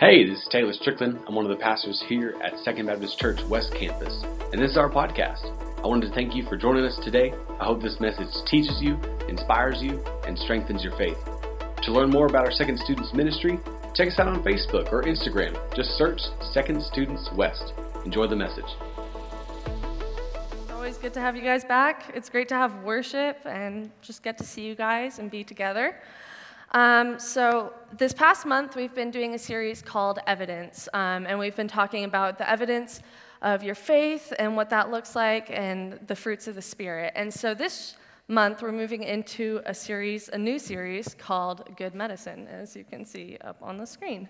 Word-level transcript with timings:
Hey, 0.00 0.24
this 0.30 0.38
is 0.38 0.48
Taylor 0.52 0.72
Strickland. 0.72 1.18
I'm 1.26 1.34
one 1.34 1.44
of 1.44 1.50
the 1.50 1.60
pastors 1.60 2.00
here 2.06 2.36
at 2.40 2.56
Second 2.60 2.86
Baptist 2.86 3.18
Church 3.18 3.42
West 3.48 3.74
Campus, 3.74 4.22
and 4.52 4.62
this 4.62 4.70
is 4.70 4.76
our 4.76 4.88
podcast. 4.88 5.44
I 5.82 5.88
wanted 5.88 6.06
to 6.06 6.14
thank 6.14 6.36
you 6.36 6.44
for 6.44 6.56
joining 6.56 6.84
us 6.84 6.96
today. 7.02 7.34
I 7.58 7.64
hope 7.64 7.82
this 7.82 7.98
message 7.98 8.28
teaches 8.46 8.80
you, 8.80 8.94
inspires 9.28 9.82
you, 9.82 10.00
and 10.24 10.38
strengthens 10.38 10.84
your 10.84 10.96
faith. 10.96 11.18
To 11.82 11.90
learn 11.90 12.10
more 12.10 12.26
about 12.26 12.44
our 12.44 12.52
Second 12.52 12.78
Students 12.78 13.12
Ministry, 13.12 13.58
check 13.92 14.06
us 14.06 14.20
out 14.20 14.28
on 14.28 14.40
Facebook 14.44 14.92
or 14.92 15.02
Instagram. 15.02 15.58
Just 15.74 15.90
search 15.98 16.20
Second 16.52 16.80
Students 16.80 17.28
West. 17.32 17.72
Enjoy 18.04 18.28
the 18.28 18.36
message. 18.36 18.70
It's 20.62 20.70
always 20.70 20.96
good 20.96 21.14
to 21.14 21.20
have 21.20 21.34
you 21.34 21.42
guys 21.42 21.64
back. 21.64 22.12
It's 22.14 22.30
great 22.30 22.48
to 22.50 22.54
have 22.54 22.84
worship 22.84 23.38
and 23.44 23.90
just 24.02 24.22
get 24.22 24.38
to 24.38 24.44
see 24.44 24.62
you 24.62 24.76
guys 24.76 25.18
and 25.18 25.28
be 25.28 25.42
together. 25.42 25.96
Um, 26.72 27.18
so, 27.18 27.72
this 27.96 28.12
past 28.12 28.44
month, 28.44 28.76
we've 28.76 28.94
been 28.94 29.10
doing 29.10 29.34
a 29.34 29.38
series 29.38 29.80
called 29.80 30.18
Evidence, 30.26 30.86
um, 30.92 31.26
and 31.26 31.38
we've 31.38 31.56
been 31.56 31.68
talking 31.68 32.04
about 32.04 32.36
the 32.36 32.48
evidence 32.48 33.00
of 33.40 33.62
your 33.62 33.74
faith 33.74 34.34
and 34.38 34.54
what 34.54 34.68
that 34.68 34.90
looks 34.90 35.16
like 35.16 35.48
and 35.50 35.98
the 36.08 36.14
fruits 36.14 36.46
of 36.46 36.54
the 36.54 36.62
Spirit. 36.62 37.14
And 37.16 37.32
so, 37.32 37.54
this 37.54 37.96
month, 38.28 38.60
we're 38.60 38.72
moving 38.72 39.02
into 39.02 39.62
a 39.64 39.72
series, 39.72 40.28
a 40.28 40.36
new 40.36 40.58
series 40.58 41.14
called 41.14 41.74
Good 41.78 41.94
Medicine, 41.94 42.46
as 42.48 42.76
you 42.76 42.84
can 42.84 43.06
see 43.06 43.38
up 43.40 43.56
on 43.62 43.78
the 43.78 43.86
screen. 43.86 44.28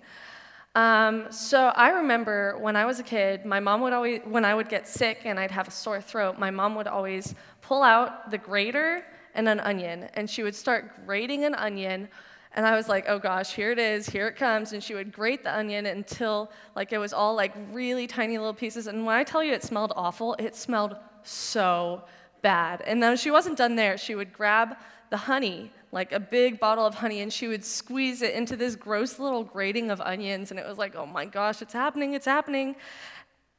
Um, 0.76 1.26
so 1.30 1.72
I 1.74 1.88
remember 1.88 2.56
when 2.58 2.76
I 2.76 2.84
was 2.84 3.00
a 3.00 3.02
kid, 3.02 3.44
my 3.44 3.58
mom 3.58 3.80
would 3.80 3.92
always, 3.92 4.20
when 4.24 4.44
I 4.44 4.54
would 4.54 4.68
get 4.68 4.86
sick 4.86 5.22
and 5.24 5.40
I'd 5.40 5.50
have 5.50 5.66
a 5.66 5.72
sore 5.72 6.00
throat, 6.00 6.38
my 6.38 6.52
mom 6.52 6.76
would 6.76 6.86
always 6.86 7.34
pull 7.62 7.82
out 7.82 8.30
the 8.30 8.38
grater 8.38 9.04
and 9.38 9.48
an 9.48 9.60
onion, 9.60 10.08
and 10.14 10.28
she 10.28 10.42
would 10.42 10.54
start 10.54 11.06
grating 11.06 11.44
an 11.44 11.54
onion 11.54 12.08
and 12.52 12.66
I 12.66 12.74
was 12.74 12.88
like, 12.88 13.04
oh 13.08 13.18
gosh, 13.18 13.52
here 13.52 13.70
it 13.70 13.78
is, 13.78 14.08
here 14.08 14.26
it 14.26 14.36
comes. 14.36 14.72
And 14.72 14.82
she 14.82 14.94
would 14.94 15.12
grate 15.12 15.44
the 15.44 15.54
onion 15.54 15.86
until 15.86 16.50
like 16.74 16.92
it 16.92 16.98
was 16.98 17.12
all 17.12 17.34
like 17.34 17.54
really 17.70 18.06
tiny 18.06 18.38
little 18.38 18.54
pieces. 18.54 18.86
And 18.86 19.04
when 19.04 19.16
I 19.16 19.24
tell 19.24 19.44
you 19.44 19.52
it 19.52 19.62
smelled 19.62 19.92
awful, 19.94 20.34
it 20.38 20.56
smelled 20.56 20.96
so 21.22 22.02
bad. 22.42 22.82
And 22.86 23.02
then 23.02 23.16
she 23.16 23.30
wasn't 23.30 23.58
done 23.58 23.76
there. 23.76 23.98
She 23.98 24.14
would 24.14 24.32
grab 24.32 24.76
the 25.10 25.16
honey, 25.16 25.70
like 25.92 26.12
a 26.12 26.20
big 26.20 26.58
bottle 26.58 26.84
of 26.84 26.94
honey, 26.94 27.20
and 27.20 27.32
she 27.32 27.48
would 27.48 27.64
squeeze 27.64 28.22
it 28.22 28.34
into 28.34 28.56
this 28.56 28.74
gross 28.74 29.18
little 29.18 29.44
grating 29.44 29.90
of 29.90 30.00
onions. 30.00 30.50
And 30.50 30.58
it 30.58 30.66
was 30.66 30.78
like, 30.78 30.96
oh 30.96 31.06
my 31.06 31.26
gosh, 31.26 31.62
it's 31.62 31.72
happening, 31.72 32.14
it's 32.14 32.26
happening. 32.26 32.76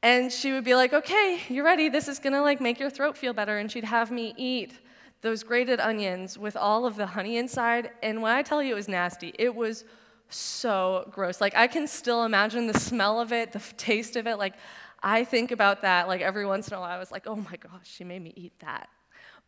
And 0.02 0.31
she 0.31 0.52
would 0.52 0.64
be 0.64 0.75
like, 0.75 0.94
okay, 0.94 1.40
you're 1.50 1.66
ready. 1.66 1.90
This 1.90 2.08
is 2.08 2.20
gonna 2.20 2.42
like 2.42 2.59
make 2.59 2.80
your 2.80 2.90
throat 2.90 3.18
feel 3.18 3.34
better. 3.34 3.58
And 3.58 3.72
she'd 3.72 3.84
have 3.84 4.12
me 4.12 4.34
eat 4.36 4.73
those 5.22 5.44
grated 5.44 5.80
onions 5.80 6.38
with 6.38 6.56
all 6.56 6.86
of 6.86 6.95
the 6.95 7.06
honey 7.06 7.38
inside. 7.38 7.92
And 8.02 8.22
when 8.22 8.31
I 8.31 8.42
tell 8.42 8.64
you 8.64 8.73
it 8.73 8.75
was 8.75 8.88
nasty, 8.88 9.34
it 9.38 9.53
was 9.53 9.84
so 10.30 11.09
gross. 11.12 11.42
Like, 11.42 11.56
I 11.56 11.67
can 11.67 11.88
still 11.88 12.23
imagine 12.23 12.67
the 12.67 12.80
smell 12.80 13.20
of 13.20 13.34
it, 13.34 13.52
the 13.52 13.59
taste 13.78 14.16
of 14.16 14.28
it. 14.28 14.38
Like, 14.38 14.53
I 15.02 15.23
think 15.23 15.52
about 15.52 15.81
that 15.81 16.08
like 16.08 16.22
every 16.22 16.45
once 16.45 16.67
in 16.67 16.73
a 16.73 16.80
while. 16.80 16.92
I 16.92 17.00
was 17.00 17.12
like, 17.12 17.28
oh 17.28 17.36
my 17.36 17.56
gosh, 17.58 17.84
she 17.84 18.03
made 18.03 18.22
me 18.22 18.34
eat 18.36 18.53
that. 18.59 18.90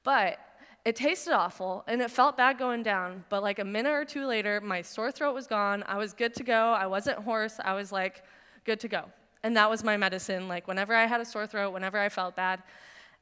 But 0.03 0.39
it 0.83 0.95
tasted 0.95 1.33
awful 1.33 1.83
and 1.87 2.01
it 2.01 2.09
felt 2.09 2.37
bad 2.37 2.57
going 2.57 2.83
down. 2.83 3.23
But 3.29 3.43
like 3.43 3.59
a 3.59 3.65
minute 3.65 3.91
or 3.91 4.05
two 4.05 4.25
later, 4.25 4.59
my 4.61 4.81
sore 4.81 5.11
throat 5.11 5.33
was 5.33 5.47
gone. 5.47 5.83
I 5.87 5.97
was 5.97 6.13
good 6.13 6.33
to 6.35 6.43
go. 6.43 6.73
I 6.73 6.87
wasn't 6.87 7.19
hoarse. 7.19 7.59
I 7.63 7.73
was 7.73 7.91
like, 7.91 8.23
good 8.65 8.79
to 8.79 8.87
go. 8.87 9.05
And 9.43 9.55
that 9.57 9.69
was 9.69 9.83
my 9.83 9.97
medicine. 9.97 10.47
Like, 10.47 10.67
whenever 10.67 10.95
I 10.95 11.05
had 11.05 11.21
a 11.21 11.25
sore 11.25 11.47
throat, 11.47 11.71
whenever 11.73 11.97
I 11.97 12.09
felt 12.09 12.35
bad, 12.35 12.61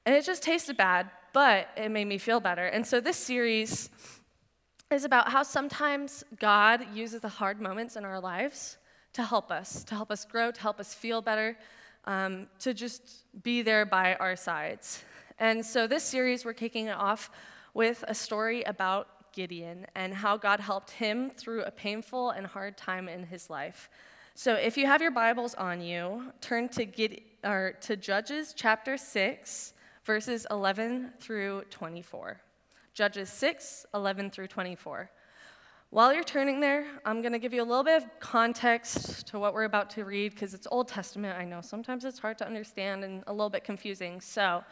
and 0.05 0.15
it 0.15 0.25
just 0.25 0.43
tasted 0.43 0.77
bad, 0.77 1.09
but 1.33 1.69
it 1.75 1.89
made 1.89 2.05
me 2.05 2.17
feel 2.17 2.39
better. 2.39 2.65
And 2.65 2.85
so 2.85 2.99
this 2.99 3.17
series 3.17 3.89
is 4.91 5.03
about 5.03 5.29
how 5.29 5.43
sometimes 5.43 6.23
God 6.39 6.85
uses 6.93 7.21
the 7.21 7.29
hard 7.29 7.61
moments 7.61 7.95
in 7.95 8.05
our 8.05 8.19
lives 8.19 8.77
to 9.13 9.23
help 9.23 9.51
us, 9.51 9.83
to 9.85 9.95
help 9.95 10.11
us 10.11 10.25
grow, 10.25 10.51
to 10.51 10.61
help 10.61 10.79
us 10.79 10.93
feel 10.93 11.21
better, 11.21 11.57
um, 12.05 12.47
to 12.59 12.73
just 12.73 13.25
be 13.43 13.61
there 13.61 13.85
by 13.85 14.15
our 14.15 14.35
sides. 14.35 15.03
And 15.37 15.65
so 15.65 15.87
this 15.87 16.03
series, 16.03 16.43
we're 16.43 16.53
kicking 16.53 16.87
it 16.87 16.97
off 16.97 17.31
with 17.73 18.03
a 18.07 18.15
story 18.15 18.63
about 18.63 19.31
Gideon 19.31 19.85
and 19.95 20.13
how 20.13 20.37
God 20.37 20.59
helped 20.59 20.91
him 20.91 21.29
through 21.29 21.63
a 21.63 21.71
painful 21.71 22.31
and 22.31 22.45
hard 22.45 22.77
time 22.77 23.07
in 23.07 23.23
his 23.23 23.49
life. 23.49 23.89
So 24.33 24.55
if 24.55 24.77
you 24.77 24.85
have 24.85 25.01
your 25.01 25.11
Bibles 25.11 25.53
on 25.55 25.81
you, 25.81 26.31
turn 26.41 26.69
to, 26.69 26.85
Gide- 26.85 27.21
or 27.43 27.75
to 27.81 27.95
Judges 27.95 28.53
chapter 28.55 28.97
6, 28.97 29.73
verses 30.09 30.47
11 30.49 31.11
through 31.19 31.61
24. 31.69 32.41
Judges 32.95 33.29
6, 33.29 33.85
11 33.93 34.31
through 34.31 34.47
24. 34.47 35.07
While 35.91 36.11
you're 36.11 36.23
turning 36.23 36.59
there, 36.59 36.87
I'm 37.05 37.21
going 37.21 37.33
to 37.33 37.37
give 37.37 37.53
you 37.53 37.61
a 37.61 37.69
little 37.71 37.83
bit 37.83 38.01
of 38.01 38.19
context 38.19 39.27
to 39.27 39.37
what 39.37 39.53
we're 39.53 39.65
about 39.65 39.91
to 39.91 40.05
read 40.05 40.31
because 40.33 40.55
it's 40.55 40.65
Old 40.71 40.87
Testament. 40.87 41.37
I 41.37 41.45
know 41.45 41.61
sometimes 41.61 42.05
it's 42.05 42.17
hard 42.17 42.39
to 42.39 42.47
understand 42.47 43.03
and 43.03 43.23
a 43.27 43.31
little 43.31 43.51
bit 43.51 43.63
confusing. 43.63 44.19
So, 44.19 44.63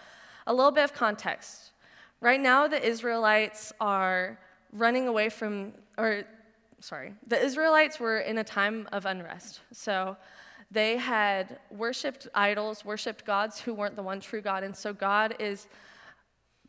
a 0.47 0.51
little 0.51 0.71
bit 0.71 0.83
of 0.83 0.95
context. 0.95 1.73
Right 2.19 2.41
now, 2.41 2.67
the 2.67 2.83
Israelites 2.83 3.71
are 3.79 4.39
running 4.73 5.07
away 5.07 5.29
from, 5.29 5.73
or 5.99 6.23
sorry, 6.79 7.13
the 7.27 7.39
Israelites 7.39 7.99
were 7.99 8.21
in 8.21 8.39
a 8.39 8.43
time 8.43 8.89
of 8.91 9.05
unrest. 9.05 9.59
So, 9.71 10.17
they 10.69 10.97
had 10.97 11.59
worshiped 11.72 12.28
idols, 12.33 12.83
worshiped 12.83 13.25
gods 13.25 13.59
who 13.59 13.73
weren't 13.73 13.95
the 13.95 14.03
one 14.03 14.19
true 14.19 14.41
God. 14.41 14.63
And 14.63 14.75
so 14.75 14.94
God 14.94 15.35
is 15.39 15.67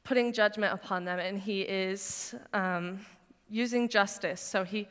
putting 0.04 0.32
judgment 0.32 0.72
upon 0.72 1.04
them 1.04 1.18
and 1.18 1.38
he 1.38 1.62
is 1.62 2.34
um, 2.52 3.00
using 3.50 3.88
justice. 3.88 4.40
So 4.40 4.64
he 4.64 4.88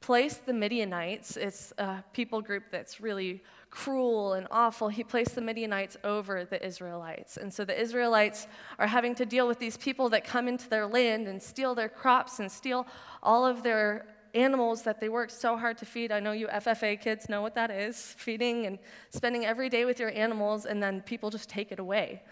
placed 0.00 0.44
the 0.46 0.52
Midianites, 0.52 1.36
it's 1.36 1.72
a 1.78 2.04
people 2.12 2.42
group 2.42 2.64
that's 2.70 3.00
really 3.00 3.42
cruel 3.70 4.34
and 4.34 4.46
awful. 4.50 4.88
He 4.88 5.02
placed 5.02 5.34
the 5.34 5.40
Midianites 5.40 5.96
over 6.04 6.44
the 6.44 6.64
Israelites. 6.64 7.38
And 7.38 7.52
so 7.52 7.64
the 7.64 7.80
Israelites 7.80 8.48
are 8.78 8.86
having 8.86 9.14
to 9.14 9.24
deal 9.24 9.48
with 9.48 9.58
these 9.58 9.78
people 9.78 10.10
that 10.10 10.24
come 10.24 10.46
into 10.46 10.68
their 10.68 10.86
land 10.86 11.26
and 11.26 11.42
steal 11.42 11.74
their 11.74 11.88
crops 11.88 12.40
and 12.40 12.52
steal 12.52 12.86
all 13.22 13.46
of 13.46 13.62
their 13.62 14.06
animals 14.34 14.82
that 14.82 15.00
they 15.00 15.08
worked 15.08 15.32
so 15.32 15.56
hard 15.56 15.78
to 15.78 15.86
feed. 15.86 16.12
I 16.12 16.20
know 16.20 16.32
you 16.32 16.48
FFA 16.48 17.00
kids 17.00 17.28
know 17.28 17.42
what 17.42 17.54
that 17.54 17.70
is 17.70 18.14
feeding 18.18 18.66
and 18.66 18.78
spending 19.10 19.44
every 19.44 19.68
day 19.68 19.84
with 19.84 19.98
your 20.00 20.10
animals, 20.10 20.66
and 20.66 20.82
then 20.82 21.00
people 21.02 21.30
just 21.30 21.48
take 21.48 21.72
it 21.72 21.78
away. 21.78 22.22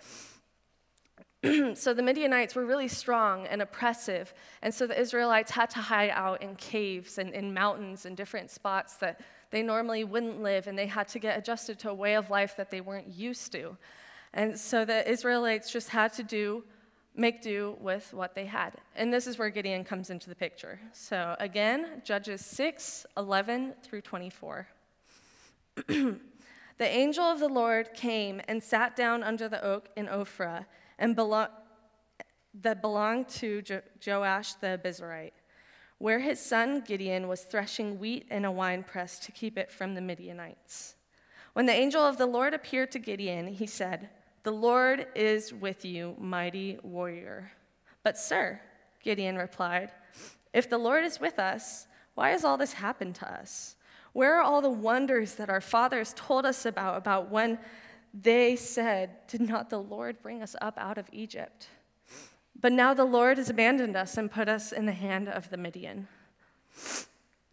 so 1.75 1.95
the 1.95 2.03
Midianites 2.03 2.55
were 2.55 2.67
really 2.67 2.89
strong 2.89 3.47
and 3.47 3.63
oppressive, 3.63 4.35
and 4.63 4.73
so 4.73 4.87
the 4.87 4.99
Israelites 4.99 5.51
had 5.51 5.71
to 5.71 5.79
hide 5.79 6.11
out 6.11 6.43
in 6.43 6.55
caves 6.57 7.19
and 7.19 7.33
in 7.33 7.55
mountains 7.55 8.07
and 8.07 8.17
different 8.17 8.51
spots 8.51 8.95
that 8.97 9.21
they 9.51 9.63
normally 9.63 10.05
wouldn't 10.05 10.43
live, 10.43 10.67
and 10.67 10.79
they 10.79 10.87
had 10.87 11.09
to 11.09 11.19
get 11.19 11.39
adjusted 11.39 11.79
to 11.81 11.91
a 11.91 11.95
way 11.95 12.15
of 12.15 12.31
life 12.31 12.57
that 12.57 12.71
they 12.71 12.81
weren't 12.81 13.09
used 13.09 13.53
to. 13.53 13.77
And 14.33 14.59
so 14.59 14.85
the 14.85 15.09
Israelites 15.11 15.73
just 15.73 15.89
had 15.89 16.13
to 16.15 16.23
do 16.23 16.65
make 17.15 17.43
do 17.43 17.77
with 17.81 18.13
what 18.13 18.35
they 18.35 18.47
had. 18.47 18.75
And 18.95 19.13
this 19.13 19.27
is 19.27 19.39
where 19.39 19.51
Gideon 19.51 19.85
comes 19.85 20.11
into 20.11 20.29
the 20.29 20.35
picture. 20.35 20.81
So 20.93 21.37
again, 21.39 22.03
Judges 22.05 22.45
6 22.45 23.07
11 23.17 23.75
through 23.83 24.03
24. 24.03 24.69
the 25.87 26.19
angel 26.79 27.25
of 27.25 27.41
the 27.41 27.49
Lord 27.49 27.93
came 27.95 28.41
and 28.49 28.63
sat 28.63 28.97
down 28.97 29.23
under 29.23 29.49
the 29.49 29.63
oak 29.65 29.89
in 29.97 30.07
Ophrah 30.07 30.67
and 30.99 31.17
belo- 31.17 31.51
that 32.63 32.81
belonged 32.81 33.29
to 33.29 33.63
jo- 33.63 33.83
Joash 34.05 34.55
the 34.55 34.79
Abiezrite, 34.83 35.33
where 35.99 36.19
his 36.19 36.41
son 36.41 36.81
Gideon 36.81 37.29
was 37.29 37.43
threshing 37.43 37.99
wheat 37.99 38.27
in 38.31 38.45
a 38.45 38.53
winepress 38.53 39.19
to 39.21 39.33
keep 39.33 39.57
it 39.57 39.71
from 39.71 39.95
the 39.95 40.01
Midianites. 40.01 40.97
When 41.53 41.67
the 41.67 41.73
angel 41.73 42.03
of 42.03 42.17
the 42.17 42.27
Lord 42.27 42.55
appeared 42.55 42.91
to 42.93 42.99
Gideon, 42.99 43.49
he 43.49 43.67
said, 43.67 44.09
the 44.43 44.53
Lord 44.53 45.07
is 45.15 45.53
with 45.53 45.85
you, 45.85 46.15
mighty 46.19 46.79
warrior. 46.83 47.53
But, 48.03 48.19
sir, 48.19 48.61
Gideon 49.03 49.37
replied, 49.37 49.93
if 50.53 50.69
the 50.69 50.79
Lord 50.79 51.05
is 51.05 51.21
with 51.21 51.39
us, 51.39 51.87
why 52.15 52.31
has 52.31 52.45
all 52.45 52.57
this 52.57 52.73
happened 52.73 53.15
to 53.17 53.33
us? 53.33 53.77
Where 54.13 54.37
are 54.37 54.43
all 54.43 54.61
the 54.61 54.71
wonders 54.71 55.35
that 55.35 55.51
our 55.51 55.61
fathers 55.61 56.13
told 56.17 56.45
us 56.45 56.67
about, 56.67 56.97
about 56.97 57.31
when 57.31 57.59
they 58.13 58.57
said, 58.57 59.11
Did 59.29 59.43
not 59.43 59.71
the 59.71 59.81
Lord 59.81 60.21
bring 60.21 60.43
us 60.43 60.57
up 60.61 60.77
out 60.79 60.99
of 60.99 61.09
Egypt? 61.13 61.69
But 62.61 62.73
now 62.73 62.93
the 62.93 63.05
Lord 63.05 63.39
has 63.39 63.49
abandoned 63.49 63.97
us 63.97 64.17
and 64.17 64.31
put 64.31 64.49
us 64.49 64.73
in 64.73 64.85
the 64.85 64.93
hand 64.93 65.29
of 65.29 65.49
the 65.51 65.57
Midian. 65.57 66.09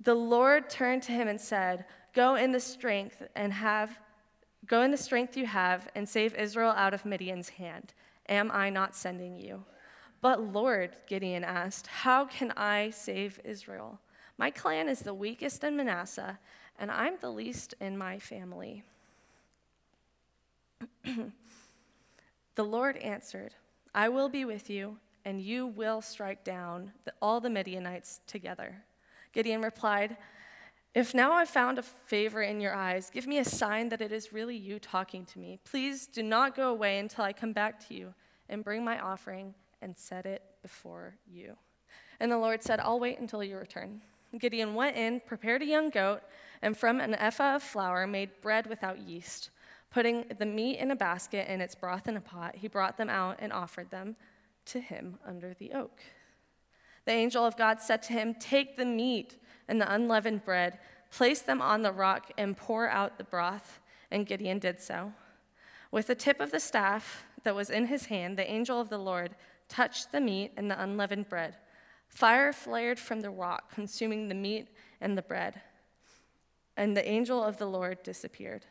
The 0.02 0.16
Lord 0.16 0.70
turned 0.70 1.04
to 1.04 1.12
him 1.12 1.28
and 1.28 1.40
said, 1.40 1.86
Go 2.14 2.36
in 2.36 2.52
the 2.52 2.60
strength 2.60 3.22
and 3.36 3.54
have 3.54 4.00
Go 4.68 4.82
in 4.82 4.92
the 4.92 4.98
strength 4.98 5.38
you 5.38 5.46
have 5.46 5.90
and 5.96 6.08
save 6.08 6.36
Israel 6.36 6.72
out 6.72 6.94
of 6.94 7.06
Midian's 7.06 7.50
hand. 7.50 7.94
Am 8.28 8.52
I 8.52 8.70
not 8.70 8.96
sending 8.96 9.38
you? 9.38 9.64
But 10.22 10.42
Lord, 10.42 10.96
Gideon 11.08 11.44
asked, 11.44 11.88
How 11.88 12.26
can 12.26 12.52
I 12.58 12.90
save 12.90 13.40
Israel? 13.46 14.00
My 14.38 14.52
clan 14.52 14.90
is 14.90 15.00
the 15.00 15.14
weakest 15.14 15.64
in 15.64 15.78
Manasseh, 15.78 16.38
and 16.78 16.92
I'm 16.92 17.16
the 17.22 17.32
least 17.32 17.76
in 17.80 17.98
my 17.98 18.20
family. 18.20 18.84
the 22.56 22.64
Lord 22.64 22.98
answered, 22.98 23.56
I 23.96 24.10
will 24.10 24.30
be 24.30 24.44
with 24.44 24.70
you, 24.70 24.98
and 25.24 25.42
you 25.42 25.68
will 25.68 26.02
strike 26.02 26.44
down 26.44 26.92
all 27.22 27.40
the 27.40 27.50
Midianites 27.50 28.20
together. 28.28 28.84
Gideon 29.34 29.62
replied, 29.62 30.18
If 30.98 31.14
now 31.14 31.34
I've 31.34 31.48
found 31.48 31.78
a 31.78 31.84
favor 31.84 32.42
in 32.42 32.60
your 32.60 32.74
eyes, 32.74 33.12
give 33.12 33.28
me 33.28 33.38
a 33.38 33.46
sign 33.46 33.88
that 33.90 34.02
it 34.02 34.12
is 34.12 34.34
really 34.34 34.58
you 34.58 34.80
talking 34.80 35.26
to 35.26 35.38
me. 35.38 35.60
Please 35.64 36.08
do 36.08 36.24
not 36.24 36.56
go 36.56 36.72
away 36.72 36.98
until 36.98 37.24
I 37.24 37.34
come 37.34 37.54
back 37.54 37.88
to 37.88 37.94
you 37.94 38.16
and 38.50 38.64
bring 38.64 38.84
my 38.84 38.98
offering 39.00 39.54
and 39.84 39.96
set 39.96 40.26
it 40.26 40.42
before 40.64 41.14
you. 41.32 41.56
And 42.20 42.32
the 42.32 42.38
Lord 42.40 42.64
said, 42.64 42.80
I'll 42.80 43.00
wait 43.00 43.20
until 43.20 43.44
you 43.44 43.58
return. 43.58 44.02
Gideon 44.40 44.74
went 44.74 44.98
in, 44.98 45.20
prepared 45.20 45.62
a 45.62 45.68
young 45.68 45.92
goat, 45.92 46.24
and 46.64 46.76
from 46.76 47.00
an 47.00 47.14
ephah 47.14 47.58
of 47.58 47.62
flour 47.62 48.08
made 48.08 48.32
bread 48.42 48.66
without 48.66 48.98
yeast. 48.98 49.52
Putting 49.92 50.26
the 50.40 50.48
meat 50.48 50.80
in 50.80 50.90
a 50.90 50.96
basket 50.96 51.46
and 51.48 51.62
its 51.62 51.76
broth 51.76 52.08
in 52.08 52.18
a 52.18 52.22
pot, 52.22 52.56
he 52.56 52.68
brought 52.68 52.98
them 52.98 53.08
out 53.08 53.36
and 53.38 53.54
offered 53.54 53.92
them 53.92 54.16
to 54.66 54.80
him 54.80 55.20
under 55.24 55.54
the 55.54 55.74
oak. 55.74 56.02
The 57.06 57.12
angel 57.12 57.46
of 57.46 57.56
God 57.56 57.82
said 57.82 58.02
to 58.04 58.14
him, 58.14 58.34
Take 58.40 58.78
the 58.78 58.86
meat 58.86 59.38
and 59.68 59.82
the 59.82 59.94
unleavened 59.94 60.46
bread, 60.46 60.80
place 61.12 61.42
them 61.42 61.62
on 61.62 61.82
the 61.82 61.92
rock, 61.92 62.32
and 62.38 62.58
pour 62.58 62.90
out 62.90 63.18
the 63.18 63.24
broth. 63.24 63.80
And 64.12 64.26
Gideon 64.26 64.60
did 64.60 64.80
so. 64.80 65.14
With 65.92 66.08
the 66.08 66.16
tip 66.16 66.40
of 66.40 66.52
the 66.52 66.60
staff 66.60 67.26
that 67.44 67.56
was 67.56 67.70
in 67.70 67.88
his 67.88 68.06
hand, 68.06 68.38
the 68.38 68.50
angel 68.50 68.80
of 68.80 68.90
the 68.90 68.98
Lord 68.98 69.36
touched 69.70 70.12
the 70.12 70.22
meat 70.22 70.52
and 70.58 70.70
the 70.70 70.82
unleavened 70.82 71.30
bread. 71.30 71.56
Fire 72.08 72.54
flared 72.54 73.00
from 73.00 73.22
the 73.22 73.30
rock, 73.30 73.74
consuming 73.74 74.28
the 74.28 74.36
meat 74.36 74.70
and 75.02 75.18
the 75.18 75.22
bread. 75.22 75.62
And 76.76 76.96
the 76.96 77.08
angel 77.08 77.44
of 77.44 77.58
the 77.58 77.66
Lord 77.66 78.04
disappeared. 78.04 78.66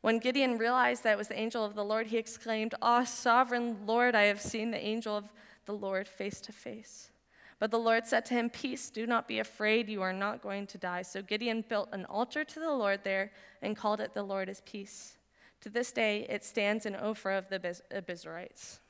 When 0.00 0.18
Gideon 0.18 0.58
realized 0.58 1.02
that 1.04 1.12
it 1.12 1.18
was 1.18 1.28
the 1.28 1.38
angel 1.38 1.64
of 1.64 1.74
the 1.74 1.84
Lord, 1.84 2.08
he 2.08 2.18
exclaimed, 2.18 2.74
Ah, 2.82 3.04
sovereign 3.04 3.86
Lord, 3.86 4.14
I 4.14 4.24
have 4.24 4.40
seen 4.40 4.70
the 4.70 4.84
angel 4.84 5.16
of 5.16 5.32
the 5.64 5.72
Lord 5.72 6.06
face 6.06 6.40
to 6.42 6.52
face. 6.52 7.10
But 7.64 7.70
the 7.70 7.78
Lord 7.78 8.06
said 8.06 8.26
to 8.26 8.34
him, 8.34 8.50
Peace, 8.50 8.90
do 8.90 9.06
not 9.06 9.26
be 9.26 9.38
afraid, 9.38 9.88
you 9.88 10.02
are 10.02 10.12
not 10.12 10.42
going 10.42 10.66
to 10.66 10.76
die. 10.76 11.00
So 11.00 11.22
Gideon 11.22 11.64
built 11.66 11.88
an 11.92 12.04
altar 12.04 12.44
to 12.44 12.60
the 12.60 12.70
Lord 12.70 13.02
there 13.04 13.32
and 13.62 13.74
called 13.74 14.00
it, 14.00 14.12
The 14.12 14.22
Lord 14.22 14.50
is 14.50 14.60
Peace. 14.66 15.16
To 15.62 15.70
this 15.70 15.90
day, 15.90 16.26
it 16.28 16.44
stands 16.44 16.84
in 16.84 16.92
Ophrah 16.92 17.38
of 17.38 17.48
the 17.48 17.58
Abiezrites. 17.58 18.80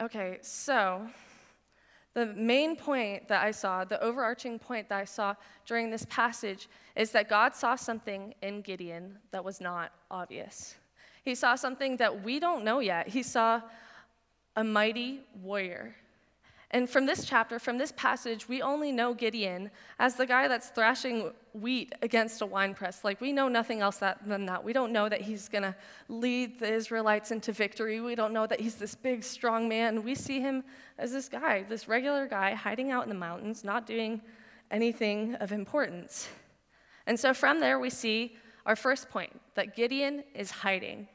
Okay, 0.00 0.38
so 0.42 1.06
the 2.14 2.26
main 2.34 2.74
point 2.74 3.28
that 3.28 3.44
I 3.44 3.52
saw, 3.52 3.84
the 3.84 4.02
overarching 4.02 4.58
point 4.58 4.88
that 4.88 4.98
I 4.98 5.04
saw 5.04 5.36
during 5.66 5.90
this 5.90 6.04
passage, 6.10 6.68
is 6.96 7.12
that 7.12 7.28
God 7.28 7.54
saw 7.54 7.76
something 7.76 8.34
in 8.42 8.60
Gideon 8.60 9.20
that 9.30 9.44
was 9.44 9.60
not 9.60 9.92
obvious. 10.10 10.74
He 11.22 11.36
saw 11.36 11.54
something 11.54 11.96
that 11.98 12.24
we 12.24 12.40
don't 12.40 12.64
know 12.64 12.80
yet. 12.80 13.06
He 13.06 13.22
saw 13.22 13.62
a 14.56 14.64
mighty 14.64 15.20
warrior. 15.40 15.94
And 16.70 16.88
from 16.88 17.06
this 17.06 17.24
chapter, 17.24 17.58
from 17.58 17.78
this 17.78 17.92
passage, 17.92 18.46
we 18.46 18.60
only 18.60 18.92
know 18.92 19.14
Gideon 19.14 19.70
as 19.98 20.16
the 20.16 20.26
guy 20.26 20.48
that's 20.48 20.68
thrashing 20.68 21.32
wheat 21.54 21.94
against 22.02 22.42
a 22.42 22.46
winepress. 22.46 23.04
Like, 23.04 23.22
we 23.22 23.32
know 23.32 23.48
nothing 23.48 23.80
else 23.80 23.96
that, 23.98 24.18
than 24.26 24.44
that. 24.46 24.62
We 24.62 24.74
don't 24.74 24.92
know 24.92 25.08
that 25.08 25.22
he's 25.22 25.48
going 25.48 25.62
to 25.62 25.74
lead 26.08 26.58
the 26.60 26.70
Israelites 26.70 27.30
into 27.30 27.52
victory. 27.52 28.02
We 28.02 28.14
don't 28.14 28.34
know 28.34 28.46
that 28.46 28.60
he's 28.60 28.74
this 28.74 28.94
big, 28.94 29.24
strong 29.24 29.66
man. 29.66 30.02
We 30.02 30.14
see 30.14 30.40
him 30.40 30.62
as 30.98 31.10
this 31.10 31.28
guy, 31.30 31.62
this 31.62 31.88
regular 31.88 32.26
guy 32.26 32.52
hiding 32.52 32.90
out 32.90 33.04
in 33.04 33.08
the 33.08 33.14
mountains, 33.14 33.64
not 33.64 33.86
doing 33.86 34.20
anything 34.70 35.36
of 35.36 35.52
importance. 35.52 36.28
And 37.06 37.18
so 37.18 37.32
from 37.32 37.60
there, 37.60 37.78
we 37.78 37.88
see 37.88 38.36
our 38.66 38.76
first 38.76 39.08
point 39.08 39.40
that 39.54 39.74
Gideon 39.74 40.22
is 40.34 40.50
hiding. 40.50 41.08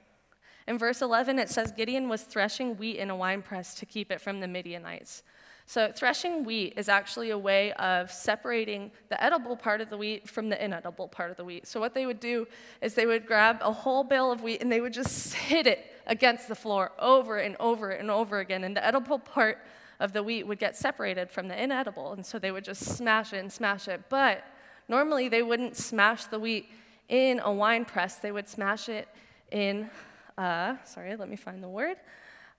In 0.67 0.79
verse 0.79 1.03
11, 1.03 1.37
it 1.37 1.49
says 1.49 1.71
Gideon 1.71 2.09
was 2.09 2.23
threshing 2.23 2.75
wheat 2.77 2.97
in 2.97 3.11
a 3.11 3.15
winepress 3.15 3.75
to 3.75 3.85
keep 3.85 4.11
it 4.11 4.19
from 4.19 4.39
the 4.39 4.47
Midianites. 4.47 5.21
So, 5.65 5.91
threshing 5.95 6.43
wheat 6.43 6.73
is 6.75 6.89
actually 6.89 7.29
a 7.29 7.37
way 7.37 7.71
of 7.73 8.11
separating 8.11 8.91
the 9.09 9.21
edible 9.23 9.55
part 9.55 9.79
of 9.79 9.89
the 9.89 9.97
wheat 9.97 10.29
from 10.29 10.49
the 10.49 10.63
inedible 10.63 11.07
part 11.07 11.31
of 11.31 11.37
the 11.37 11.45
wheat. 11.45 11.67
So, 11.67 11.79
what 11.79 11.93
they 11.93 12.05
would 12.05 12.19
do 12.19 12.47
is 12.81 12.93
they 12.93 13.05
would 13.05 13.25
grab 13.25 13.59
a 13.61 13.71
whole 13.71 14.03
bale 14.03 14.31
of 14.31 14.43
wheat 14.43 14.61
and 14.61 14.71
they 14.71 14.81
would 14.81 14.93
just 14.93 15.33
hit 15.33 15.65
it 15.65 15.85
against 16.05 16.49
the 16.49 16.55
floor 16.55 16.91
over 16.99 17.37
and 17.37 17.55
over 17.59 17.91
and 17.91 18.11
over 18.11 18.39
again. 18.39 18.65
And 18.65 18.75
the 18.75 18.85
edible 18.85 19.19
part 19.19 19.59
of 20.01 20.11
the 20.11 20.21
wheat 20.21 20.45
would 20.45 20.59
get 20.59 20.75
separated 20.75 21.31
from 21.31 21.47
the 21.47 21.61
inedible. 21.61 22.11
And 22.11 22.25
so 22.25 22.37
they 22.37 22.51
would 22.51 22.65
just 22.65 22.83
smash 22.83 23.31
it 23.31 23.37
and 23.37 23.51
smash 23.51 23.87
it. 23.87 24.01
But 24.09 24.43
normally 24.89 25.29
they 25.29 25.43
wouldn't 25.43 25.77
smash 25.77 26.25
the 26.25 26.39
wheat 26.39 26.69
in 27.07 27.39
a 27.39 27.51
wine 27.51 27.85
press, 27.85 28.15
they 28.15 28.31
would 28.31 28.47
smash 28.47 28.89
it 28.89 29.07
in, 29.51 29.89
uh, 30.37 30.75
sorry, 30.85 31.15
let 31.15 31.29
me 31.29 31.35
find 31.35 31.61
the 31.61 31.69
word, 31.69 31.97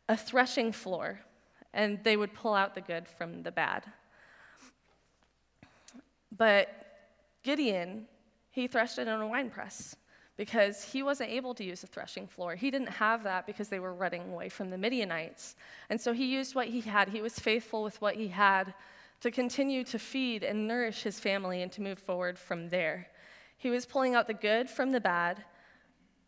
a 0.08 0.16
threshing 0.16 0.70
floor 0.70 1.18
and 1.74 2.02
they 2.04 2.16
would 2.16 2.32
pull 2.32 2.54
out 2.54 2.74
the 2.74 2.80
good 2.80 3.06
from 3.06 3.42
the 3.42 3.52
bad. 3.52 3.84
But 6.36 6.68
Gideon, 7.42 8.06
he 8.50 8.66
threshed 8.66 8.98
it 8.98 9.08
in 9.08 9.20
a 9.20 9.26
wine 9.26 9.50
press 9.50 9.96
because 10.36 10.82
he 10.82 11.02
wasn't 11.02 11.30
able 11.30 11.54
to 11.54 11.64
use 11.64 11.84
a 11.84 11.86
threshing 11.86 12.26
floor. 12.26 12.54
He 12.54 12.70
didn't 12.70 12.88
have 12.88 13.22
that 13.24 13.46
because 13.46 13.68
they 13.68 13.78
were 13.78 13.94
running 13.94 14.32
away 14.32 14.48
from 14.48 14.70
the 14.70 14.78
Midianites. 14.78 15.54
And 15.90 16.00
so 16.00 16.12
he 16.12 16.26
used 16.26 16.54
what 16.54 16.68
he 16.68 16.80
had. 16.80 17.08
He 17.08 17.20
was 17.20 17.38
faithful 17.38 17.82
with 17.82 18.00
what 18.00 18.16
he 18.16 18.28
had 18.28 18.74
to 19.20 19.30
continue 19.30 19.84
to 19.84 19.98
feed 19.98 20.42
and 20.42 20.66
nourish 20.66 21.02
his 21.02 21.20
family 21.20 21.62
and 21.62 21.70
to 21.72 21.82
move 21.82 21.98
forward 21.98 22.38
from 22.38 22.68
there. 22.68 23.08
He 23.56 23.70
was 23.70 23.86
pulling 23.86 24.14
out 24.14 24.26
the 24.26 24.34
good 24.34 24.68
from 24.68 24.90
the 24.90 25.00
bad 25.00 25.44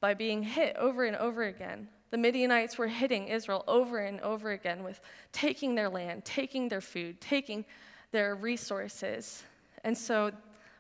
by 0.01 0.15
being 0.15 0.43
hit 0.43 0.77
over 0.77 1.05
and 1.05 1.17
over 1.17 1.45
again. 1.45 1.89
The 2.11 2.19
Midianites 2.19 2.79
were 2.79 2.87
hitting 2.87 3.29
Israel 3.29 3.65
over 3.67 3.99
and 3.99 4.21
over 4.21 4.53
again 4.53 4.85
with 4.85 5.01
taking 5.33 5.75
their 5.75 5.89
land, 5.89 6.25
taking 6.25 6.69
their 6.69 6.81
food, 6.81 7.21
taking 7.21 7.65
their 8.13 8.37
resources. 8.37 9.43
And 9.85 9.97
so 9.97 10.31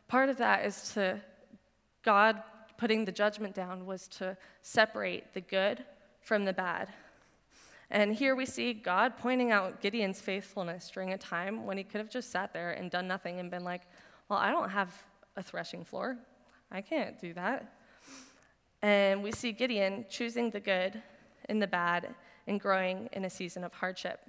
part 0.08 0.28
of 0.28 0.36
that 0.38 0.64
is 0.64 0.92
to 0.94 1.20
God 2.04 2.42
putting 2.78 3.04
the 3.04 3.12
judgment 3.12 3.54
down 3.54 3.86
was 3.86 4.06
to 4.08 4.36
separate 4.62 5.32
the 5.34 5.40
good 5.40 5.84
from 6.20 6.44
the 6.44 6.52
bad. 6.52 6.88
And 7.90 8.14
here 8.14 8.34
we 8.34 8.46
see 8.46 8.72
God 8.72 9.16
pointing 9.16 9.52
out 9.52 9.80
Gideon's 9.80 10.20
faithfulness 10.20 10.90
during 10.90 11.12
a 11.12 11.18
time 11.18 11.66
when 11.66 11.78
he 11.78 11.84
could 11.84 12.00
have 12.00 12.10
just 12.10 12.30
sat 12.30 12.52
there 12.52 12.72
and 12.72 12.90
done 12.90 13.06
nothing 13.06 13.38
and 13.38 13.50
been 13.50 13.64
like, 13.64 13.82
Well, 14.28 14.38
I 14.38 14.50
don't 14.50 14.70
have 14.70 14.92
a 15.36 15.42
threshing 15.42 15.84
floor. 15.84 16.16
I 16.70 16.80
can't 16.80 17.18
do 17.20 17.32
that. 17.34 17.72
And 18.82 19.22
we 19.22 19.32
see 19.32 19.52
Gideon 19.52 20.04
choosing 20.08 20.50
the 20.50 20.60
good 20.60 21.02
in 21.48 21.58
the 21.58 21.66
bad 21.66 22.14
and 22.46 22.60
growing 22.60 23.08
in 23.12 23.24
a 23.24 23.30
season 23.30 23.64
of 23.64 23.72
hardship. 23.72 24.20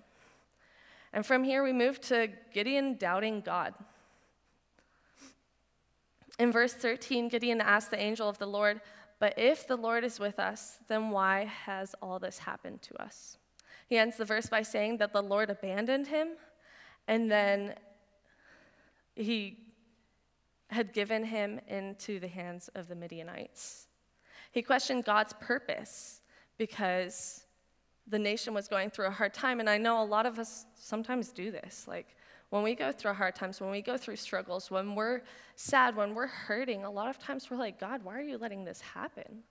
And 1.14 1.26
from 1.26 1.44
here, 1.44 1.64
we 1.64 1.74
move 1.74 2.00
to 2.02 2.30
Gideon 2.54 2.96
doubting 2.96 3.42
God. 3.42 3.74
In 6.40 6.52
verse 6.52 6.74
13, 6.74 7.30
Gideon 7.30 7.62
asked 7.62 7.92
the 7.92 8.00
angel 8.00 8.30
of 8.30 8.38
the 8.38 8.46
Lord, 8.46 8.82
But 9.20 9.38
if 9.38 9.68
the 9.68 9.76
Lord 9.76 10.04
is 10.04 10.20
with 10.20 10.40
us, 10.40 10.78
then 10.88 11.10
why 11.10 11.46
has 11.46 11.96
all 12.02 12.20
this 12.20 12.38
happened 12.38 12.82
to 12.84 13.02
us? 13.02 13.38
He 13.88 13.98
ends 13.98 14.18
the 14.18 14.26
verse 14.26 14.48
by 14.48 14.62
saying 14.62 14.98
that 14.98 15.14
the 15.14 15.24
Lord 15.24 15.50
abandoned 15.50 16.08
him, 16.08 16.30
and 17.08 17.32
then 17.32 17.76
he 19.16 19.58
had 20.70 20.94
given 20.94 21.24
him 21.24 21.60
into 21.68 22.20
the 22.20 22.28
hands 22.28 22.70
of 22.76 22.88
the 22.88 22.96
Midianites. 22.96 23.88
He 24.58 24.64
questioned 24.64 25.06
God's 25.06 25.34
purpose 25.34 26.22
because 26.58 27.46
the 28.08 28.18
nation 28.18 28.56
was 28.56 28.68
going 28.68 28.90
through 28.90 29.06
a 29.06 29.12
hard 29.12 29.32
time. 29.32 29.60
And 29.60 29.70
I 29.70 29.78
know 29.78 30.02
a 30.02 30.04
lot 30.04 30.26
of 30.26 30.40
us 30.40 30.66
sometimes 30.74 31.30
do 31.30 31.52
this. 31.52 31.86
Like, 31.88 32.16
when 32.50 32.64
we 32.64 32.74
go 32.74 32.92
through 32.92 33.14
hard 33.14 33.36
times, 33.36 33.62
when 33.62 33.70
we 33.70 33.84
go 33.84 33.98
through 33.98 34.16
struggles, 34.16 34.72
when 34.72 34.96
we're 34.96 35.22
sad, 35.58 35.96
when 35.96 36.16
we're 36.16 36.26
hurting, 36.26 36.86
a 36.86 36.90
lot 36.90 37.08
of 37.08 37.20
times 37.20 37.52
we're 37.52 37.58
like, 37.58 37.80
God, 37.80 38.04
why 38.04 38.18
are 38.18 38.24
you 38.24 38.40
letting 38.40 38.66
this 38.66 38.82
happen? 38.82 39.44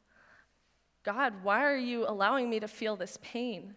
God, 1.04 1.34
why 1.44 1.62
are 1.62 1.76
you 1.76 2.04
allowing 2.08 2.50
me 2.50 2.58
to 2.58 2.66
feel 2.66 2.96
this 2.96 3.16
pain? 3.22 3.76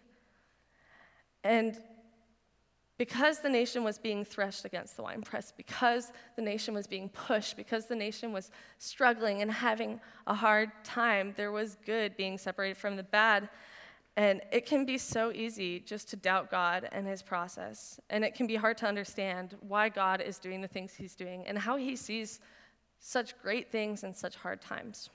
And 1.44 1.80
because 3.00 3.38
the 3.38 3.48
nation 3.48 3.82
was 3.82 3.96
being 3.96 4.26
threshed 4.26 4.66
against 4.66 4.94
the 4.94 5.02
winepress, 5.02 5.54
because 5.56 6.12
the 6.36 6.42
nation 6.42 6.74
was 6.74 6.86
being 6.86 7.08
pushed, 7.08 7.56
because 7.56 7.86
the 7.86 7.96
nation 7.96 8.30
was 8.30 8.50
struggling 8.76 9.40
and 9.40 9.50
having 9.50 9.98
a 10.26 10.34
hard 10.34 10.70
time, 10.84 11.32
there 11.34 11.50
was 11.50 11.78
good 11.86 12.14
being 12.18 12.36
separated 12.36 12.76
from 12.76 12.96
the 12.96 13.02
bad. 13.02 13.48
And 14.18 14.42
it 14.52 14.66
can 14.66 14.84
be 14.84 14.98
so 14.98 15.32
easy 15.32 15.80
just 15.80 16.10
to 16.10 16.16
doubt 16.16 16.50
God 16.50 16.90
and 16.92 17.06
his 17.06 17.22
process. 17.22 17.98
And 18.10 18.22
it 18.22 18.34
can 18.34 18.46
be 18.46 18.56
hard 18.56 18.76
to 18.76 18.86
understand 18.86 19.56
why 19.66 19.88
God 19.88 20.20
is 20.20 20.38
doing 20.38 20.60
the 20.60 20.68
things 20.68 20.92
he's 20.92 21.14
doing 21.14 21.46
and 21.46 21.56
how 21.56 21.76
he 21.76 21.96
sees 21.96 22.38
such 22.98 23.32
great 23.40 23.72
things 23.72 24.04
in 24.04 24.12
such 24.12 24.36
hard 24.36 24.60
times. 24.60 25.08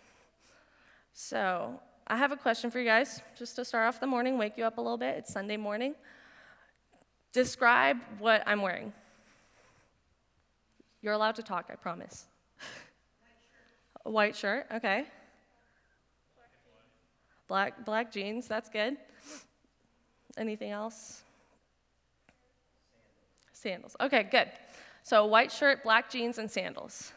So, 1.13 1.80
I 2.08 2.18
have 2.18 2.32
a 2.32 2.38
question 2.38 2.72
for 2.72 2.80
you 2.80 2.86
guys, 2.86 3.22
just 3.38 3.56
to 3.58 3.63
start 3.63 3.88
off 3.88 4.00
the 4.00 4.08
morning, 4.08 4.39
wake 4.39 4.58
you 4.58 4.63
up 4.63 4.80
a 4.80 4.82
little 4.82 4.98
bit. 4.98 5.18
It's 5.18 5.32
Sunday 5.32 5.58
morning. 5.58 5.94
Describe 7.36 7.98
what 8.20 8.44
I'm 8.48 8.62
wearing. 8.62 8.94
You're 11.01 11.12
allowed 11.12 11.36
to 11.36 11.44
talk, 11.44 11.65
I 11.70 11.75
promise. 11.75 12.27
A 14.06 14.10
white 14.10 14.38
shirt, 14.38 14.68
okay. 14.74 15.04
Black, 17.50 17.84
black 17.84 18.10
jeans, 18.10 18.48
that's 18.48 18.70
good. 18.70 18.96
Anything 20.38 20.72
else? 20.72 21.24
Sandals. 23.51 23.98
Okay, 24.00 24.24
good. 24.32 24.50
So, 25.04 25.25
white 25.25 25.51
shirt, 25.51 25.84
black 25.84 26.10
jeans, 26.10 26.38
and 26.38 26.50
sandals. 26.50 27.12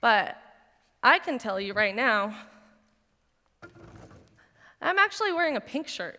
But 0.00 0.38
I 1.02 1.18
can 1.18 1.36
tell 1.36 1.60
you 1.60 1.74
right 1.74 1.94
now, 1.94 2.34
I'm 4.80 4.98
actually 4.98 5.34
wearing 5.34 5.58
a 5.58 5.60
pink 5.60 5.86
shirt. 5.86 6.18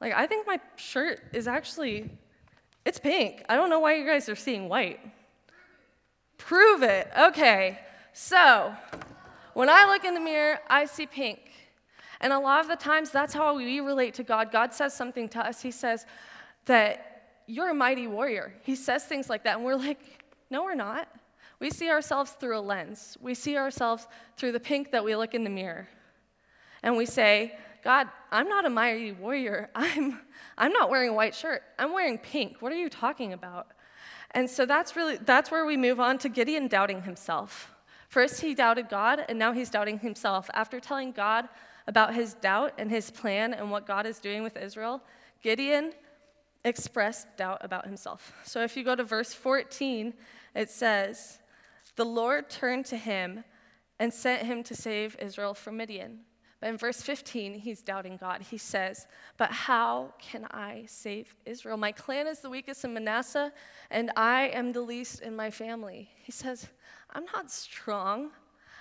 Like, 0.00 0.12
I 0.14 0.26
think 0.26 0.46
my 0.46 0.60
shirt 0.76 1.20
is 1.32 1.46
actually, 1.48 2.10
it's 2.84 2.98
pink. 2.98 3.44
I 3.48 3.56
don't 3.56 3.70
know 3.70 3.80
why 3.80 3.94
you 3.94 4.06
guys 4.06 4.28
are 4.28 4.36
seeing 4.36 4.68
white. 4.68 5.00
Prove 6.36 6.82
it. 6.82 7.08
Okay. 7.18 7.78
So, 8.12 8.74
when 9.54 9.68
I 9.68 9.86
look 9.86 10.04
in 10.04 10.14
the 10.14 10.20
mirror, 10.20 10.58
I 10.68 10.84
see 10.84 11.06
pink. 11.06 11.50
And 12.20 12.32
a 12.32 12.38
lot 12.38 12.60
of 12.60 12.68
the 12.68 12.76
times, 12.76 13.10
that's 13.10 13.34
how 13.34 13.56
we 13.56 13.80
relate 13.80 14.14
to 14.14 14.22
God. 14.22 14.50
God 14.50 14.72
says 14.72 14.94
something 14.94 15.28
to 15.30 15.46
us. 15.46 15.60
He 15.60 15.70
says 15.70 16.06
that 16.66 17.40
you're 17.46 17.70
a 17.70 17.74
mighty 17.74 18.06
warrior. 18.06 18.54
He 18.62 18.74
says 18.76 19.04
things 19.04 19.28
like 19.28 19.44
that, 19.44 19.56
and 19.56 19.64
we're 19.64 19.76
like, 19.76 20.00
no, 20.50 20.64
we're 20.64 20.74
not. 20.74 21.08
We 21.60 21.70
see 21.70 21.90
ourselves 21.90 22.32
through 22.32 22.58
a 22.58 22.60
lens. 22.60 23.16
We 23.20 23.34
see 23.34 23.56
ourselves 23.56 24.06
through 24.36 24.52
the 24.52 24.60
pink 24.60 24.90
that 24.92 25.04
we 25.04 25.14
look 25.16 25.34
in 25.34 25.44
the 25.44 25.50
mirror. 25.50 25.88
And 26.82 26.96
we 26.96 27.06
say, 27.06 27.56
God, 27.84 28.08
I'm 28.32 28.48
not 28.48 28.64
a 28.64 28.70
mighty 28.70 29.12
warrior. 29.12 29.70
I'm, 29.74 30.18
I'm 30.56 30.72
not 30.72 30.88
wearing 30.88 31.10
a 31.10 31.12
white 31.12 31.34
shirt. 31.34 31.62
I'm 31.78 31.92
wearing 31.92 32.16
pink. 32.16 32.56
What 32.60 32.72
are 32.72 32.76
you 32.76 32.88
talking 32.88 33.34
about? 33.34 33.68
And 34.30 34.48
so 34.48 34.66
that's 34.66 34.96
really 34.96 35.16
that's 35.18 35.50
where 35.50 35.64
we 35.64 35.76
move 35.76 36.00
on 36.00 36.18
to 36.18 36.28
Gideon 36.28 36.66
doubting 36.66 37.02
himself. 37.02 37.72
First 38.08 38.40
he 38.40 38.54
doubted 38.54 38.88
God, 38.88 39.24
and 39.28 39.38
now 39.38 39.52
he's 39.52 39.70
doubting 39.70 39.98
himself. 39.98 40.50
After 40.54 40.80
telling 40.80 41.12
God 41.12 41.48
about 41.86 42.14
his 42.14 42.34
doubt 42.34 42.72
and 42.78 42.90
his 42.90 43.10
plan 43.10 43.54
and 43.54 43.70
what 43.70 43.86
God 43.86 44.06
is 44.06 44.18
doing 44.18 44.42
with 44.42 44.56
Israel, 44.56 45.02
Gideon 45.42 45.92
expressed 46.64 47.36
doubt 47.36 47.58
about 47.60 47.84
himself. 47.84 48.32
So 48.44 48.62
if 48.62 48.76
you 48.76 48.82
go 48.82 48.96
to 48.96 49.04
verse 49.04 49.34
14, 49.34 50.14
it 50.54 50.70
says, 50.70 51.38
The 51.96 52.04
Lord 52.04 52.48
turned 52.48 52.86
to 52.86 52.96
him 52.96 53.44
and 54.00 54.12
sent 54.12 54.42
him 54.42 54.62
to 54.64 54.74
save 54.74 55.16
Israel 55.20 55.54
from 55.54 55.76
Midian. 55.76 56.20
But 56.60 56.70
in 56.70 56.78
verse 56.78 57.02
15, 57.02 57.54
he's 57.54 57.82
doubting 57.82 58.16
God. 58.16 58.42
He 58.42 58.58
says, 58.58 59.06
But 59.36 59.50
how 59.50 60.14
can 60.18 60.46
I 60.50 60.84
save 60.86 61.34
Israel? 61.44 61.76
My 61.76 61.92
clan 61.92 62.26
is 62.26 62.40
the 62.40 62.50
weakest 62.50 62.84
in 62.84 62.94
Manasseh, 62.94 63.52
and 63.90 64.10
I 64.16 64.48
am 64.48 64.72
the 64.72 64.80
least 64.80 65.20
in 65.20 65.36
my 65.36 65.50
family. 65.50 66.08
He 66.22 66.32
says, 66.32 66.68
I'm 67.10 67.24
not 67.34 67.50
strong. 67.50 68.30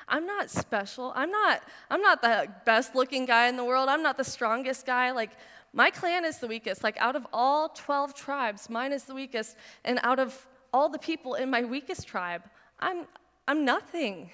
I'm 0.07 0.25
not 0.25 0.49
special. 0.49 1.13
I'm 1.15 1.31
not, 1.31 1.63
I'm 1.89 2.01
not 2.01 2.21
the 2.21 2.47
best 2.65 2.95
looking 2.95 3.25
guy 3.25 3.47
in 3.47 3.57
the 3.57 3.65
world. 3.65 3.89
I'm 3.89 4.03
not 4.03 4.17
the 4.17 4.23
strongest 4.23 4.85
guy. 4.85 5.11
Like, 5.11 5.31
my 5.73 5.89
clan 5.89 6.25
is 6.25 6.37
the 6.37 6.47
weakest. 6.47 6.83
Like, 6.83 6.97
out 6.97 7.15
of 7.15 7.25
all 7.33 7.69
12 7.69 8.13
tribes, 8.13 8.69
mine 8.69 8.91
is 8.91 9.05
the 9.05 9.15
weakest. 9.15 9.55
And 9.83 9.99
out 10.03 10.19
of 10.19 10.47
all 10.71 10.89
the 10.89 10.99
people 10.99 11.35
in 11.35 11.49
my 11.49 11.63
weakest 11.63 12.07
tribe, 12.07 12.43
I'm, 12.79 13.05
I'm 13.47 13.65
nothing. 13.65 14.29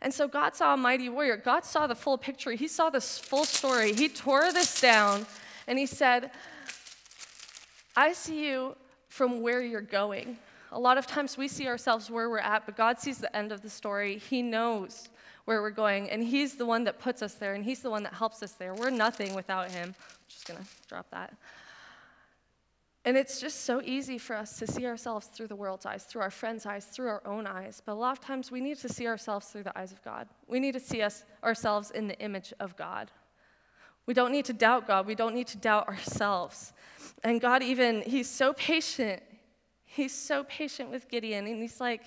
And 0.00 0.14
so 0.14 0.28
God 0.28 0.54
saw 0.54 0.74
a 0.74 0.76
mighty 0.76 1.08
warrior. 1.08 1.36
God 1.36 1.64
saw 1.64 1.86
the 1.86 1.94
full 1.94 2.18
picture. 2.18 2.52
He 2.52 2.68
saw 2.68 2.90
this 2.90 3.18
full 3.18 3.44
story. 3.44 3.92
He 3.92 4.08
tore 4.08 4.52
this 4.52 4.80
down 4.80 5.26
and 5.66 5.78
he 5.78 5.86
said, 5.86 6.30
I 7.96 8.12
see 8.12 8.48
you 8.48 8.76
from 9.08 9.42
where 9.42 9.60
you're 9.60 9.80
going. 9.80 10.38
A 10.70 10.78
lot 10.78 10.98
of 10.98 11.06
times 11.06 11.36
we 11.36 11.48
see 11.48 11.66
ourselves 11.66 12.10
where 12.10 12.28
we're 12.28 12.38
at, 12.38 12.66
but 12.66 12.76
God 12.76 13.00
sees 13.00 13.18
the 13.18 13.34
end 13.34 13.52
of 13.52 13.62
the 13.62 13.70
story. 13.70 14.18
He 14.18 14.42
knows 14.42 15.08
where 15.46 15.62
we're 15.62 15.70
going, 15.70 16.10
and 16.10 16.22
He's 16.22 16.56
the 16.56 16.66
one 16.66 16.84
that 16.84 16.98
puts 16.98 17.22
us 17.22 17.34
there, 17.34 17.54
and 17.54 17.64
He's 17.64 17.80
the 17.80 17.88
one 17.88 18.02
that 18.02 18.12
helps 18.12 18.42
us 18.42 18.52
there. 18.52 18.74
We're 18.74 18.90
nothing 18.90 19.34
without 19.34 19.70
Him. 19.70 19.94
I'm 19.98 20.14
just 20.28 20.46
going 20.46 20.60
to 20.60 20.66
drop 20.88 21.10
that. 21.10 21.32
And 23.04 23.16
it's 23.16 23.40
just 23.40 23.64
so 23.64 23.80
easy 23.84 24.18
for 24.18 24.36
us 24.36 24.58
to 24.58 24.66
see 24.66 24.84
ourselves 24.84 25.28
through 25.28 25.46
the 25.46 25.56
world's 25.56 25.86
eyes, 25.86 26.04
through 26.04 26.22
our 26.22 26.30
friends' 26.30 26.66
eyes, 26.66 26.84
through 26.84 27.08
our 27.08 27.26
own 27.26 27.46
eyes. 27.46 27.80
But 27.84 27.92
a 27.92 27.94
lot 27.94 28.12
of 28.12 28.20
times 28.20 28.50
we 28.50 28.60
need 28.60 28.78
to 28.78 28.88
see 28.88 29.06
ourselves 29.06 29.46
through 29.46 29.62
the 29.62 29.78
eyes 29.78 29.92
of 29.92 30.02
God. 30.02 30.28
We 30.46 30.60
need 30.60 30.72
to 30.72 30.80
see 30.80 31.02
us, 31.02 31.24
ourselves 31.42 31.90
in 31.90 32.08
the 32.08 32.18
image 32.18 32.52
of 32.60 32.76
God. 32.76 33.10
We 34.06 34.14
don't 34.14 34.32
need 34.32 34.46
to 34.46 34.52
doubt 34.52 34.86
God. 34.86 35.06
We 35.06 35.14
don't 35.14 35.34
need 35.34 35.46
to 35.48 35.58
doubt 35.58 35.88
ourselves. 35.88 36.72
And 37.24 37.40
God, 37.40 37.62
even, 37.62 38.02
He's 38.02 38.28
so 38.28 38.52
patient. 38.52 39.22
He's 39.84 40.14
so 40.14 40.44
patient 40.44 40.90
with 40.90 41.08
Gideon. 41.08 41.46
And 41.46 41.62
He's 41.62 41.80
like, 41.80 42.02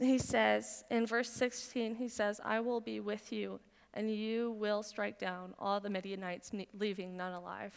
he 0.00 0.18
says 0.18 0.84
in 0.90 1.06
verse 1.06 1.30
16, 1.30 1.94
he 1.94 2.08
says, 2.08 2.40
I 2.44 2.60
will 2.60 2.80
be 2.80 3.00
with 3.00 3.32
you, 3.32 3.60
and 3.94 4.14
you 4.14 4.52
will 4.52 4.82
strike 4.82 5.18
down 5.18 5.54
all 5.58 5.80
the 5.80 5.90
Midianites, 5.90 6.52
leaving 6.78 7.16
none 7.16 7.32
alive. 7.32 7.74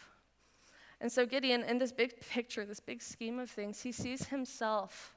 And 1.00 1.10
so 1.10 1.26
Gideon, 1.26 1.62
in 1.62 1.78
this 1.78 1.92
big 1.92 2.20
picture, 2.20 2.64
this 2.64 2.80
big 2.80 3.02
scheme 3.02 3.38
of 3.38 3.50
things, 3.50 3.82
he 3.82 3.92
sees 3.92 4.26
himself 4.26 5.14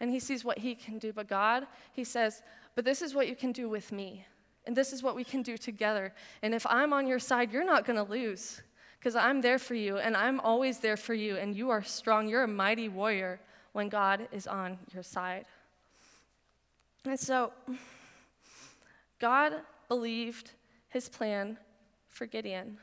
and 0.00 0.10
he 0.10 0.20
sees 0.20 0.44
what 0.44 0.58
he 0.58 0.74
can 0.74 0.98
do. 0.98 1.12
But 1.12 1.28
God, 1.28 1.66
he 1.92 2.04
says, 2.04 2.42
But 2.74 2.84
this 2.84 3.02
is 3.02 3.14
what 3.14 3.28
you 3.28 3.34
can 3.34 3.52
do 3.52 3.68
with 3.68 3.92
me. 3.92 4.24
And 4.66 4.76
this 4.76 4.92
is 4.92 5.02
what 5.02 5.16
we 5.16 5.24
can 5.24 5.42
do 5.42 5.56
together. 5.56 6.12
And 6.42 6.54
if 6.54 6.66
I'm 6.66 6.92
on 6.92 7.06
your 7.06 7.18
side, 7.18 7.52
you're 7.52 7.64
not 7.64 7.84
going 7.84 7.96
to 7.96 8.10
lose 8.10 8.62
because 8.98 9.16
I'm 9.16 9.40
there 9.40 9.58
for 9.58 9.74
you 9.74 9.98
and 9.98 10.16
I'm 10.16 10.40
always 10.40 10.78
there 10.78 10.96
for 10.96 11.14
you. 11.14 11.36
And 11.36 11.56
you 11.56 11.70
are 11.70 11.82
strong. 11.82 12.28
You're 12.28 12.44
a 12.44 12.48
mighty 12.48 12.88
warrior 12.88 13.40
when 13.72 13.88
God 13.88 14.28
is 14.30 14.46
on 14.46 14.78
your 14.92 15.02
side. 15.02 15.46
And 17.04 17.18
so, 17.18 17.52
God 19.18 19.54
believed 19.88 20.52
his 20.90 21.08
plan 21.08 21.56
for 22.08 22.26
Gideon. 22.26 22.78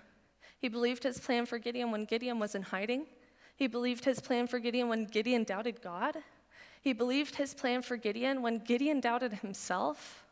He 0.65 0.69
believed 0.69 1.03
his 1.03 1.19
plan 1.19 1.45
for 1.45 1.59
Gideon 1.59 1.91
when 1.91 2.05
Gideon 2.05 2.39
was 2.39 2.55
in 2.55 2.63
hiding. 2.63 3.05
He 3.55 3.67
believed 3.67 4.03
his 4.03 4.19
plan 4.19 4.47
for 4.47 4.57
Gideon 4.57 4.89
when 4.89 5.05
Gideon 5.05 5.43
doubted 5.43 5.79
God. 5.79 6.17
He 6.81 6.91
believed 6.91 7.35
his 7.35 7.53
plan 7.53 7.83
for 7.83 7.97
Gideon 7.97 8.41
when 8.41 8.57
Gideon 8.57 8.99
doubted 8.99 9.33
himself. 9.33 10.25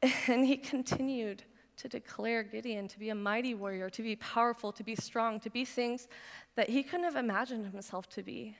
And 0.28 0.46
he 0.46 0.56
continued 0.56 1.42
to 1.78 1.88
declare 1.88 2.44
Gideon 2.44 2.86
to 2.86 2.96
be 2.96 3.08
a 3.08 3.14
mighty 3.16 3.54
warrior, 3.54 3.90
to 3.90 4.02
be 4.04 4.14
powerful, 4.14 4.70
to 4.70 4.84
be 4.84 4.94
strong, 4.94 5.40
to 5.40 5.50
be 5.50 5.64
things 5.64 6.06
that 6.54 6.70
he 6.70 6.84
couldn't 6.84 7.06
have 7.06 7.16
imagined 7.16 7.66
himself 7.66 8.08
to 8.10 8.22
be. 8.22 8.56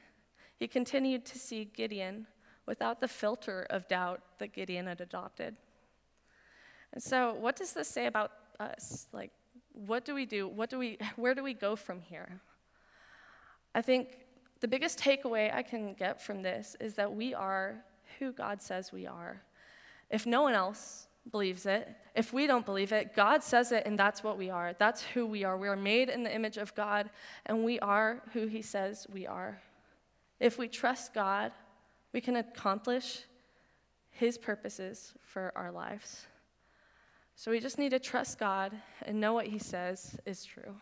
He 0.56 0.66
continued 0.66 1.24
to 1.26 1.38
see 1.38 1.66
Gideon 1.66 2.26
without 2.66 2.98
the 2.98 3.06
filter 3.06 3.64
of 3.70 3.86
doubt 3.86 4.22
that 4.38 4.52
Gideon 4.52 4.88
had 4.88 5.00
adopted. 5.00 5.54
And 6.92 7.00
so, 7.00 7.34
what 7.34 7.54
does 7.54 7.72
this 7.72 7.86
say 7.86 8.06
about 8.06 8.32
us? 8.58 9.06
Like, 9.12 9.30
what 9.74 10.04
do 10.04 10.14
we 10.14 10.24
do? 10.24 10.48
What 10.48 10.70
do 10.70 10.78
we, 10.78 10.98
where 11.16 11.34
do 11.34 11.42
we 11.42 11.54
go 11.54 11.76
from 11.76 12.00
here? 12.00 12.40
I 13.74 13.82
think 13.82 14.18
the 14.60 14.68
biggest 14.68 14.98
takeaway 14.98 15.52
I 15.54 15.62
can 15.62 15.94
get 15.94 16.22
from 16.22 16.42
this 16.42 16.76
is 16.80 16.94
that 16.94 17.12
we 17.12 17.34
are 17.34 17.84
who 18.18 18.32
God 18.32 18.62
says 18.62 18.92
we 18.92 19.06
are. 19.06 19.42
If 20.10 20.26
no 20.26 20.42
one 20.42 20.54
else 20.54 21.08
believes 21.30 21.66
it, 21.66 21.88
if 22.14 22.32
we 22.32 22.46
don't 22.46 22.64
believe 22.64 22.92
it, 22.92 23.14
God 23.16 23.42
says 23.42 23.72
it, 23.72 23.84
and 23.86 23.98
that's 23.98 24.22
what 24.22 24.38
we 24.38 24.50
are. 24.50 24.74
That's 24.78 25.02
who 25.02 25.26
we 25.26 25.42
are. 25.42 25.56
We 25.56 25.68
are 25.68 25.76
made 25.76 26.08
in 26.08 26.22
the 26.22 26.34
image 26.34 26.56
of 26.56 26.74
God, 26.74 27.10
and 27.46 27.64
we 27.64 27.80
are 27.80 28.22
who 28.32 28.46
He 28.46 28.62
says 28.62 29.06
we 29.12 29.26
are. 29.26 29.60
If 30.38 30.58
we 30.58 30.68
trust 30.68 31.14
God, 31.14 31.52
we 32.12 32.20
can 32.20 32.36
accomplish 32.36 33.22
His 34.10 34.38
purposes 34.38 35.14
for 35.20 35.52
our 35.56 35.72
lives. 35.72 36.26
So 37.36 37.50
we 37.50 37.60
just 37.60 37.78
need 37.78 37.90
to 37.90 37.98
trust 37.98 38.38
God 38.38 38.72
and 39.02 39.20
know 39.20 39.32
what 39.32 39.46
He 39.46 39.58
says 39.58 40.16
is 40.24 40.44
true. 40.44 40.74